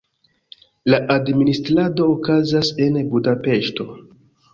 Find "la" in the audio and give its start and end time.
0.93-0.99